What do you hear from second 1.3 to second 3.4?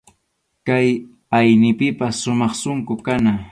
aynipipas sumaq sunqu kana.